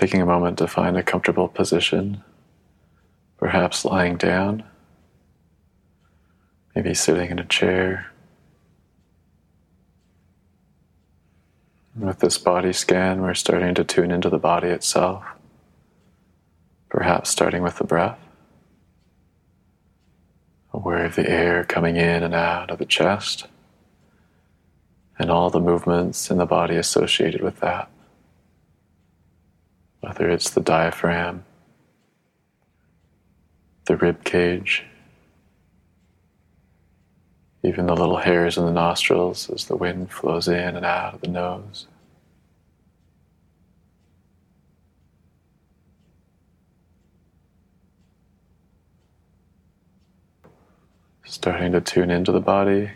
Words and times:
Taking 0.00 0.22
a 0.22 0.26
moment 0.26 0.56
to 0.56 0.66
find 0.66 0.96
a 0.96 1.02
comfortable 1.02 1.46
position, 1.46 2.24
perhaps 3.36 3.84
lying 3.84 4.16
down, 4.16 4.64
maybe 6.74 6.94
sitting 6.94 7.30
in 7.30 7.38
a 7.38 7.44
chair. 7.44 8.10
With 11.94 12.20
this 12.20 12.38
body 12.38 12.72
scan, 12.72 13.20
we're 13.20 13.34
starting 13.34 13.74
to 13.74 13.84
tune 13.84 14.10
into 14.10 14.30
the 14.30 14.38
body 14.38 14.68
itself, 14.68 15.22
perhaps 16.88 17.28
starting 17.28 17.62
with 17.62 17.76
the 17.76 17.84
breath, 17.84 18.18
aware 20.72 21.04
of 21.04 21.14
the 21.14 21.28
air 21.28 21.62
coming 21.62 21.96
in 21.96 22.22
and 22.22 22.32
out 22.32 22.70
of 22.70 22.78
the 22.78 22.86
chest, 22.86 23.48
and 25.18 25.30
all 25.30 25.50
the 25.50 25.60
movements 25.60 26.30
in 26.30 26.38
the 26.38 26.46
body 26.46 26.76
associated 26.76 27.42
with 27.42 27.60
that, 27.60 27.90
whether 30.00 30.30
it's 30.30 30.50
the 30.50 30.60
diaphragm, 30.60 31.44
the 33.86 33.96
rib 33.96 34.24
cage, 34.24 34.84
even 37.62 37.86
the 37.86 37.94
little 37.94 38.16
hairs 38.16 38.56
in 38.56 38.64
the 38.64 38.72
nostrils 38.72 39.50
as 39.50 39.66
the 39.66 39.76
wind 39.76 40.10
flows 40.10 40.48
in 40.48 40.76
and 40.76 40.86
out 40.86 41.14
of 41.14 41.20
the 41.20 41.28
nose. 41.28 41.86
Starting 51.24 51.72
to 51.72 51.80
tune 51.80 52.10
into 52.10 52.32
the 52.32 52.40
body, 52.40 52.90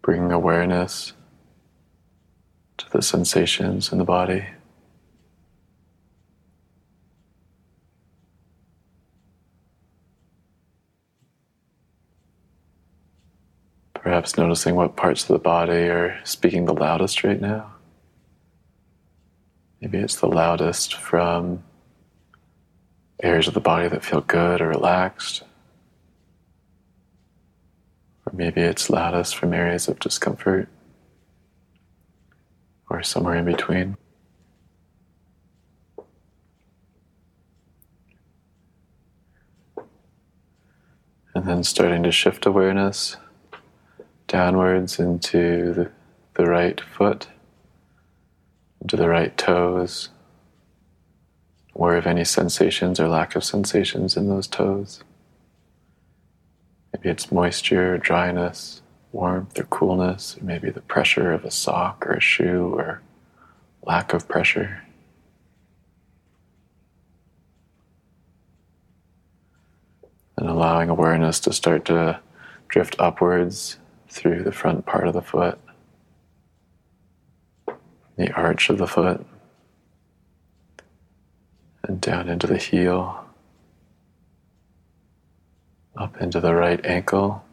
bringing 0.00 0.32
awareness 0.32 1.12
to 2.78 2.88
the 2.90 3.02
sensations 3.02 3.92
in 3.92 3.98
the 3.98 4.04
body. 4.04 4.46
Perhaps 14.26 14.38
noticing 14.38 14.74
what 14.74 14.96
parts 14.96 15.22
of 15.22 15.28
the 15.28 15.38
body 15.38 15.86
are 15.86 16.18
speaking 16.24 16.64
the 16.64 16.74
loudest 16.74 17.22
right 17.22 17.40
now. 17.40 17.74
Maybe 19.80 19.98
it's 19.98 20.16
the 20.16 20.26
loudest 20.26 20.96
from 20.96 21.62
areas 23.22 23.46
of 23.46 23.54
the 23.54 23.60
body 23.60 23.86
that 23.86 24.04
feel 24.04 24.22
good 24.22 24.60
or 24.60 24.66
relaxed. 24.66 25.44
Or 28.26 28.32
maybe 28.32 28.62
it's 28.62 28.90
loudest 28.90 29.36
from 29.36 29.54
areas 29.54 29.86
of 29.86 30.00
discomfort 30.00 30.68
or 32.90 33.04
somewhere 33.04 33.36
in 33.36 33.44
between. 33.44 33.96
And 41.32 41.46
then 41.46 41.62
starting 41.62 42.02
to 42.02 42.10
shift 42.10 42.44
awareness 42.44 43.18
downwards 44.36 44.98
into 44.98 45.90
the, 46.34 46.44
right 46.44 46.78
foot, 46.78 47.26
into 48.82 48.94
the 48.94 49.08
right 49.08 49.34
toes, 49.38 50.10
aware 51.74 51.96
of 51.96 52.06
any 52.06 52.22
sensations 52.22 53.00
or 53.00 53.08
lack 53.08 53.34
of 53.34 53.42
sensations 53.42 54.14
in 54.14 54.28
those 54.28 54.46
toes. 54.46 55.02
Maybe 56.92 57.08
it's 57.08 57.32
moisture, 57.32 57.96
dryness, 57.96 58.82
warmth, 59.10 59.58
or 59.58 59.64
coolness, 59.64 60.36
or 60.36 60.44
maybe 60.44 60.68
the 60.68 60.82
pressure 60.82 61.32
of 61.32 61.46
a 61.46 61.50
sock 61.50 62.06
or 62.06 62.12
a 62.12 62.20
shoe, 62.20 62.74
or 62.74 63.00
lack 63.84 64.12
of 64.12 64.28
pressure. 64.28 64.82
And 70.36 70.46
allowing 70.46 70.90
awareness 70.90 71.40
to 71.40 71.54
start 71.54 71.86
to 71.86 72.20
drift 72.68 72.96
upwards 72.98 73.78
through 74.16 74.42
the 74.42 74.52
front 74.52 74.86
part 74.86 75.06
of 75.06 75.12
the 75.12 75.20
foot, 75.20 75.58
the 78.16 78.32
arch 78.32 78.70
of 78.70 78.78
the 78.78 78.86
foot, 78.86 79.24
and 81.82 82.00
down 82.00 82.28
into 82.28 82.46
the 82.46 82.56
heel, 82.56 83.24
up 85.98 86.16
into 86.20 86.40
the 86.40 86.54
right 86.54 86.84
ankle, 86.84 87.44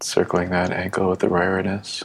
circling 0.00 0.48
that 0.50 0.72
ankle 0.72 1.10
with 1.10 1.18
the 1.18 1.26
awareness. 1.26 2.02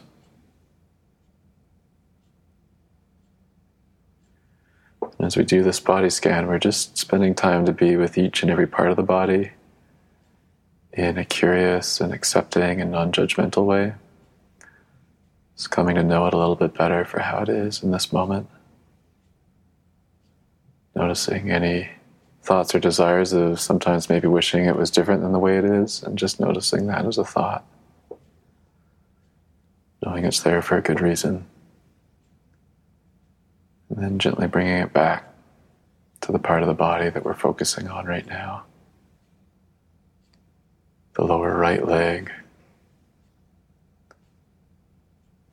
As 5.19 5.37
we 5.37 5.45
do 5.45 5.63
this 5.63 5.79
body 5.79 6.09
scan, 6.09 6.47
we're 6.47 6.59
just 6.59 6.97
spending 6.97 7.33
time 7.33 7.65
to 7.65 7.71
be 7.71 7.95
with 7.95 8.17
each 8.17 8.43
and 8.43 8.51
every 8.51 8.67
part 8.67 8.89
of 8.89 8.97
the 8.97 9.03
body 9.03 9.51
in 10.93 11.17
a 11.17 11.25
curious 11.25 11.99
and 11.99 12.13
accepting 12.13 12.79
and 12.79 12.91
non 12.91 13.11
judgmental 13.11 13.65
way. 13.65 13.93
Just 15.55 15.71
coming 15.71 15.95
to 15.95 16.03
know 16.03 16.25
it 16.27 16.33
a 16.33 16.37
little 16.37 16.55
bit 16.55 16.73
better 16.73 17.03
for 17.05 17.19
how 17.19 17.39
it 17.39 17.49
is 17.49 17.83
in 17.83 17.91
this 17.91 18.13
moment. 18.13 18.47
Noticing 20.95 21.51
any 21.51 21.89
thoughts 22.43 22.75
or 22.75 22.79
desires 22.79 23.33
of 23.33 23.59
sometimes 23.59 24.09
maybe 24.09 24.27
wishing 24.27 24.65
it 24.65 24.75
was 24.75 24.91
different 24.91 25.21
than 25.21 25.31
the 25.31 25.39
way 25.39 25.57
it 25.57 25.65
is, 25.65 26.03
and 26.03 26.17
just 26.17 26.39
noticing 26.39 26.87
that 26.87 27.05
as 27.05 27.17
a 27.17 27.25
thought. 27.25 27.65
Knowing 30.05 30.25
it's 30.25 30.41
there 30.41 30.61
for 30.61 30.77
a 30.77 30.81
good 30.81 31.01
reason. 31.01 31.45
And 33.89 34.03
then 34.03 34.19
gently 34.19 34.47
bringing 34.47 34.77
it 34.77 34.93
back 34.93 35.27
to 36.21 36.31
the 36.31 36.39
part 36.39 36.61
of 36.61 36.67
the 36.67 36.73
body 36.73 37.09
that 37.09 37.23
we're 37.23 37.33
focusing 37.33 37.87
on 37.87 38.05
right 38.05 38.25
now 38.27 38.65
the 41.23 41.33
lower 41.33 41.55
right 41.55 41.87
leg, 41.87 42.29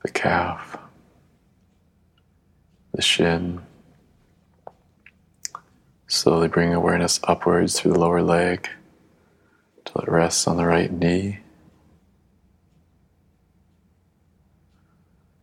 the 0.03 0.11
calf, 0.11 0.77
the 2.93 3.01
shin. 3.01 3.61
Slowly 6.07 6.49
bring 6.49 6.73
awareness 6.73 7.21
upwards 7.23 7.79
through 7.79 7.93
the 7.93 7.99
lower 7.99 8.21
leg 8.21 8.67
till 9.85 10.01
it 10.01 10.09
rests 10.09 10.45
on 10.45 10.57
the 10.57 10.65
right 10.65 10.91
knee. 10.91 11.39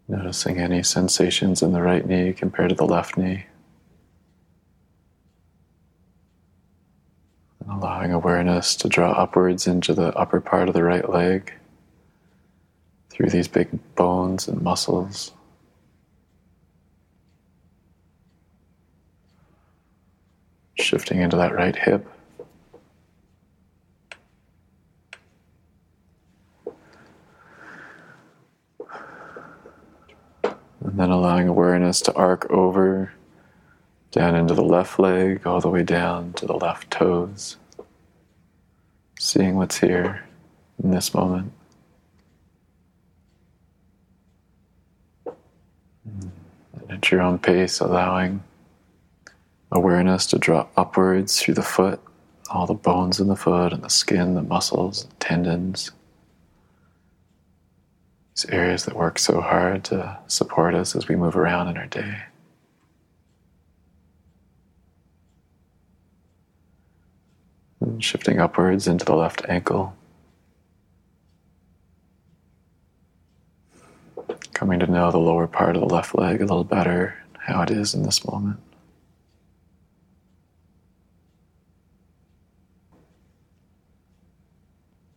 Noticing 0.09 0.59
any 0.59 0.83
sensations 0.83 1.63
in 1.63 1.73
the 1.73 1.81
right 1.81 2.07
knee 2.07 2.35
compared 2.35 2.69
to 2.69 2.75
the 2.75 2.85
left 2.85 3.17
knee. 3.17 3.47
allowing 7.71 8.13
awareness 8.39 8.77
to 8.77 8.89
draw 8.89 9.11
upwards 9.13 9.67
into 9.67 9.93
the 9.93 10.17
upper 10.17 10.41
part 10.41 10.69
of 10.69 10.75
the 10.75 10.85
right 10.85 11.11
leg 11.11 11.53
through 13.11 13.29
these 13.29 13.49
big 13.49 13.69
bones 13.97 14.47
and 14.47 14.63
muscles. 14.63 15.33
Shifting 20.77 21.21
into 21.21 21.37
that 21.37 21.53
right 21.53 21.75
hip. 21.75 22.07
And 30.81 30.97
then 30.97 31.11
allowing 31.11 31.49
awareness 31.49 32.01
to 32.03 32.15
arc 32.15 32.49
over 32.51 33.13
down 34.13 34.37
into 34.37 34.55
the 34.55 34.63
left 34.63 35.01
leg, 35.01 35.45
all 35.45 35.61
the 35.61 35.69
way 35.69 35.83
down 35.83 36.33
to 36.35 36.47
the 36.47 36.55
left 36.55 36.89
toes. 36.93 37.57
Seeing 39.19 39.57
what's 39.57 39.79
here 39.79 40.25
in 40.83 40.93
this 40.93 41.13
moment. 41.13 41.53
And 45.27 46.33
at 46.89 47.11
your 47.11 47.21
own 47.21 47.39
pace, 47.41 47.81
allowing 47.81 48.43
awareness 49.73 50.27
to 50.27 50.39
drop 50.39 50.73
upwards 50.77 51.41
through 51.41 51.55
the 51.55 51.63
foot, 51.63 52.01
all 52.51 52.67
the 52.67 52.75
bones 52.75 53.19
in 53.19 53.27
the 53.27 53.37
foot 53.37 53.73
and 53.73 53.83
the 53.83 53.91
skin, 53.91 54.35
the 54.35 54.43
muscles, 54.43 55.05
the 55.05 55.15
tendons. 55.17 55.91
These 58.37 58.51
areas 58.51 58.85
that 58.85 58.95
work 58.95 59.19
so 59.19 59.41
hard 59.41 59.83
to 59.85 60.19
support 60.29 60.75
us 60.75 60.95
as 60.95 61.09
we 61.09 61.17
move 61.17 61.37
around 61.37 61.69
in 61.69 61.77
our 61.77 61.87
day. 61.87 62.23
And 67.81 68.03
shifting 68.03 68.41
upwards 68.41 68.89
into 68.89 69.05
the 69.05 69.15
left 69.15 69.43
ankle. 69.49 69.95
Coming 74.53 74.81
to 74.81 74.87
know 74.87 75.13
the 75.13 75.19
lower 75.19 75.47
part 75.47 75.77
of 75.77 75.83
the 75.83 75.95
left 75.95 76.15
leg 76.17 76.41
a 76.41 76.45
little 76.45 76.65
better, 76.65 77.23
how 77.39 77.63
it 77.63 77.71
is 77.71 77.95
in 77.95 78.03
this 78.03 78.25
moment. 78.27 78.59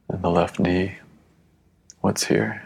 And 0.10 0.22
the 0.22 0.30
left 0.30 0.60
knee, 0.60 0.98
what's 2.02 2.25
here? 2.25 2.63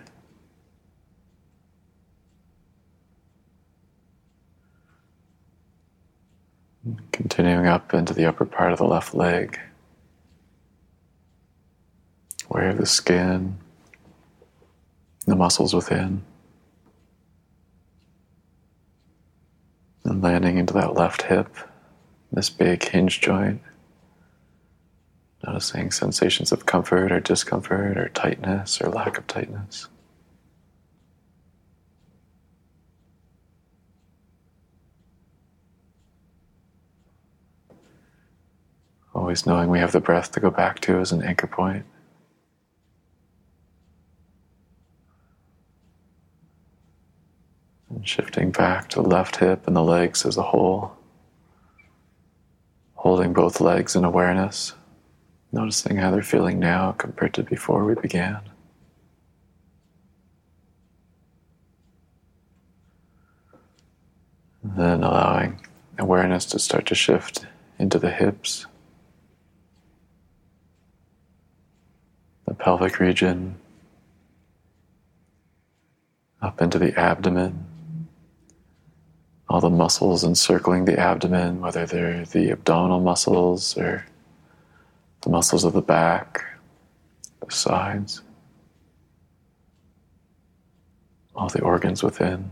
Continuing 7.14 7.68
up 7.68 7.94
into 7.94 8.14
the 8.14 8.26
upper 8.26 8.46
part 8.46 8.74
of 8.74 8.80
the 8.80 8.86
left 8.86 9.16
leg, 9.16 9.60
aware 12.56 12.70
of 12.70 12.78
the 12.78 12.86
skin, 12.86 13.58
the 15.28 15.36
muscles 15.36 15.74
within, 15.74 16.24
and 20.06 20.22
landing 20.22 20.58
into 20.58 20.74
that 20.74 20.94
left 20.94 21.24
hip, 21.24 21.54
this 22.32 22.50
big 22.50 22.82
hinge 22.88 23.20
joint. 23.20 23.62
Noticing 25.46 25.92
sensations 25.92 26.54
of 26.54 26.66
comfort 26.66 27.12
or 27.12 27.20
discomfort 27.20 27.98
or 27.98 28.08
tightness 28.10 28.80
or 28.82 28.90
lack 28.90 29.18
of 29.18 29.28
tightness. 29.28 29.90
Always 39.14 39.46
knowing 39.46 39.70
we 39.70 39.80
have 39.80 39.92
the 39.92 40.00
breath 40.00 40.32
to 40.32 40.40
go 40.40 40.50
back 40.50 40.80
to 40.82 41.00
as 41.00 41.12
an 41.12 41.22
anchor 41.22 41.48
point. 41.48 41.86
And 47.90 48.08
shifting 48.08 48.52
back 48.52 48.90
to 48.90 49.02
the 49.02 49.08
left 49.08 49.38
hip 49.38 49.68
and 49.68 49.76
the 49.76 49.84
legs 49.84 50.26
as 50.26 50.38
a 50.38 50.44
whole. 50.44 50.96
Holding 52.96 53.34
both 53.34 53.62
legs 53.62 53.96
in 53.96 54.04
awareness, 54.04 54.74
noticing 55.52 55.98
how 55.98 56.12
they're 56.12 56.24
feeling 56.24 56.60
now 56.60 56.94
compared 56.94 57.34
to 57.36 57.44
before 57.44 57.86
we 57.86 57.94
began. 57.94 58.40
And 64.64 64.76
then 64.76 65.04
allowing 65.04 65.66
awareness 66.00 66.46
to 66.48 66.60
start 66.60 66.88
to 66.88 66.96
shift 66.96 67.46
into 67.78 68.00
the 68.00 68.10
hips. 68.10 68.66
the 72.46 72.54
pelvic 72.54 73.00
region, 73.00 73.56
up 76.42 76.62
into 76.62 76.80
the 76.80 76.98
abdomen, 76.98 77.66
all 79.48 79.62
the 79.62 79.70
muscles 79.70 80.24
encircling 80.24 80.86
the 80.86 81.00
abdomen, 81.00 81.62
whether 81.62 81.86
they're 81.86 82.26
the 82.26 82.50
abdominal 82.50 83.00
muscles 83.00 83.78
or 83.78 84.06
the 85.22 85.30
muscles 85.30 85.64
of 85.64 85.74
the 85.74 85.82
back, 85.82 86.44
the 87.46 87.52
sides, 87.54 88.22
all 91.36 91.50
the 91.50 91.62
organs 91.62 92.02
within. 92.02 92.52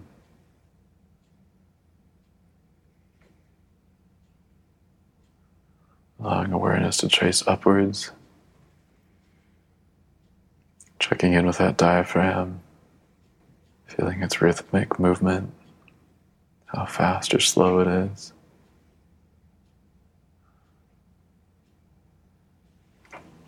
Allowing 6.19 6.53
awareness 6.53 6.97
to 6.97 7.07
trace 7.07 7.43
upwards. 7.47 8.11
Checking 10.99 11.33
in 11.33 11.45
with 11.45 11.57
that 11.57 11.75
diaphragm, 11.75 12.61
feeling 13.87 14.23
its 14.23 14.41
rhythmic 14.41 14.97
movement, 14.99 15.53
how 16.73 16.85
fast 16.85 17.33
or 17.33 17.39
slow 17.39 17.79
it 17.79 17.87
is. 17.87 18.33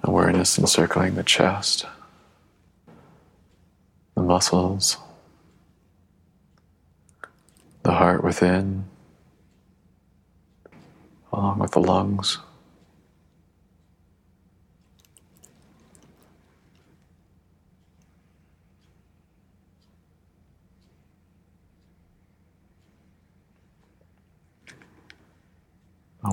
Awareness 0.04 0.60
encircling 0.60 1.16
the 1.16 1.24
chest, 1.24 1.86
the 4.16 4.22
muscles, 4.22 4.98
the 7.82 7.92
heart 7.92 8.24
within, 8.24 8.86
along 11.34 11.60
with 11.60 11.72
the 11.72 11.80
lungs. 11.80 12.38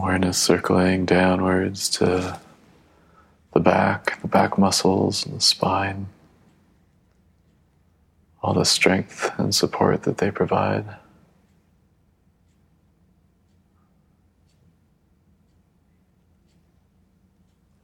Awareness 0.02 0.37
circling 0.37 1.06
downwards 1.06 1.88
to 1.90 2.40
the 3.52 3.60
back, 3.60 4.20
the 4.20 4.26
back 4.26 4.58
muscles, 4.58 5.25
and 5.25 5.37
the 5.37 5.40
spine. 5.40 6.08
All 8.43 8.52
the 8.52 8.64
strength 8.64 9.31
and 9.38 9.54
support 9.54 10.02
that 10.02 10.19
they 10.19 10.32
provide. 10.32 10.87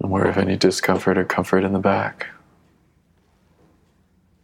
And 0.00 0.10
aware 0.10 0.26
of 0.26 0.38
any 0.38 0.56
discomfort 0.56 1.16
or 1.16 1.24
comfort 1.24 1.62
in 1.62 1.72
the 1.72 1.78
back. 1.78 2.26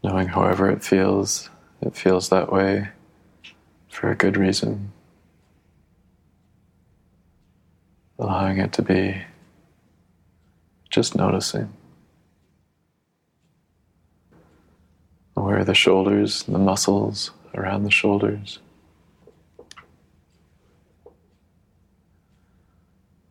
Knowing 0.05 0.29
however 0.29 0.71
it 0.71 0.85
feels, 0.85 1.51
it 1.81 1.97
feels 1.97 2.29
that 2.29 2.53
way 2.53 2.91
for 3.89 4.13
a 4.13 4.15
good 4.15 4.37
reason. 4.37 4.93
Allowing 8.19 8.59
it 8.59 8.73
to 8.73 8.83
be 8.83 9.23
just 10.91 11.17
noticing. 11.17 11.73
Aware 15.37 15.59
of 15.59 15.67
the 15.67 15.75
shoulders 15.75 16.45
and 16.47 16.55
the 16.55 16.61
muscles 16.61 17.33
around 17.55 17.83
the 17.83 17.91
shoulders. 17.91 18.61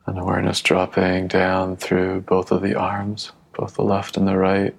And 0.05 0.19
awareness 0.19 0.61
dropping 0.61 1.27
down 1.27 1.77
through 1.77 2.21
both 2.21 2.51
of 2.51 2.61
the 2.61 2.75
arms, 2.75 3.31
both 3.57 3.75
the 3.75 3.83
left 3.83 4.17
and 4.17 4.27
the 4.27 4.37
right, 4.37 4.75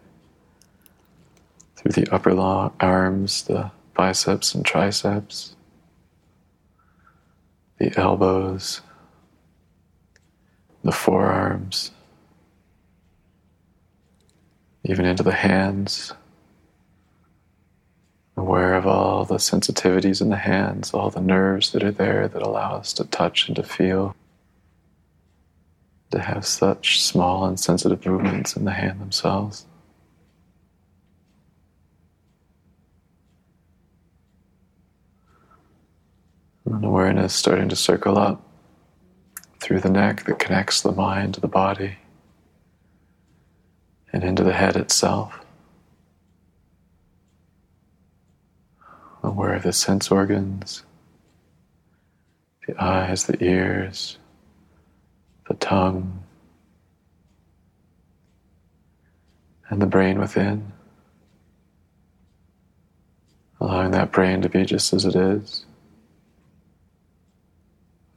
through 1.77 1.93
the 1.93 2.13
upper 2.13 2.35
long 2.35 2.75
arms, 2.79 3.45
the 3.45 3.71
biceps 3.95 4.55
and 4.55 4.65
triceps, 4.65 5.57
the 7.79 7.99
elbows, 7.99 8.83
the 10.85 10.93
forearms, 10.93 11.91
even 14.85 15.07
into 15.07 15.23
the 15.23 15.33
hands. 15.33 16.13
Aware 18.37 18.75
of 18.75 18.87
all 18.87 19.25
the 19.25 19.37
sensitivities 19.37 20.21
in 20.21 20.29
the 20.29 20.37
hands, 20.37 20.93
all 20.93 21.09
the 21.09 21.21
nerves 21.21 21.73
that 21.73 21.83
are 21.83 21.93
there 21.93 22.29
that 22.29 22.43
allow 22.43 22.75
us 22.75 22.93
to 22.95 23.05
touch 23.05 23.49
and 23.49 23.57
to 23.57 23.63
feel, 23.63 24.15
to 26.11 26.21
have 26.21 26.45
such 26.45 27.01
small 27.01 27.47
and 27.47 27.59
sensitive 27.59 28.05
movements 28.05 28.55
in 28.55 28.65
the 28.65 28.73
hand 28.73 29.01
themselves. 29.01 29.65
And 36.67 36.85
awareness 36.85 37.33
starting 37.33 37.69
to 37.69 37.77
circle 37.77 38.19
up 38.19 38.43
through 39.65 39.81
the 39.81 39.89
neck 39.89 40.25
that 40.25 40.39
connects 40.39 40.83
the 40.83 40.93
mind 40.93 41.33
to 41.33 41.41
the 41.41 41.49
body 41.49 41.97
and 44.13 44.23
into 44.23 44.45
the 44.45 44.53
head 44.53 44.77
itself. 44.77 45.41
Aware 49.23 49.55
of 49.55 49.63
the 49.63 49.73
sense 49.73 50.11
organs, 50.11 50.85
the 52.67 52.79
eyes, 52.79 53.25
the 53.25 53.43
ears, 53.43 54.19
the 55.49 55.55
tongue, 55.55 56.23
and 59.71 59.81
the 59.81 59.87
brain 59.87 60.19
within. 60.19 60.73
Allowing 63.63 63.93
that 63.93 64.13
brain 64.13 64.43
to 64.43 64.51
be 64.51 64.67
just 64.67 64.93
as 64.93 65.07
it 65.07 65.17
is 65.17 65.65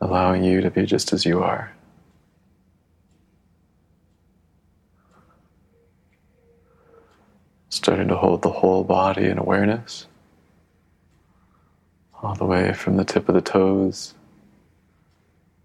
allowing 0.02 0.44
you 0.44 0.62
to 0.62 0.70
be 0.70 0.86
just 0.86 1.14
as 1.14 1.26
you 1.26 1.42
are. 1.42 1.72
Starting 7.70 8.08
to 8.08 8.16
hold 8.16 8.42
the 8.42 8.52
whole 8.52 8.84
body 8.84 9.26
in 9.26 9.38
awareness, 9.38 10.08
all 12.22 12.36
the 12.36 12.46
way 12.46 12.74
from 12.74 12.98
the 12.98 13.06
tip 13.06 13.30
of 13.30 13.36
the 13.36 13.42
toes 13.42 14.14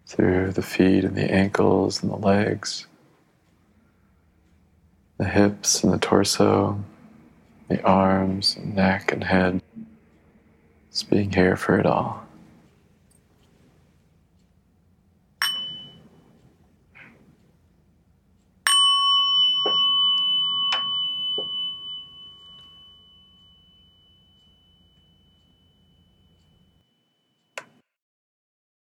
through 0.06 0.52
the 0.52 0.62
feet 0.62 1.04
and 1.04 1.16
the 1.16 1.32
ankles 1.32 2.02
and 2.02 2.12
the 2.12 2.16
legs, 2.16 2.86
the 5.16 5.24
hips 5.24 5.82
and 5.82 5.92
the 5.92 5.98
torso, 5.98 6.82
the 7.68 7.82
arms, 7.82 8.56
and 8.56 8.74
neck, 8.74 9.12
and 9.12 9.24
head. 9.24 9.62
Just 10.90 11.08
being 11.08 11.32
here 11.32 11.56
for 11.56 11.78
it 11.78 11.86
all. 11.86 12.26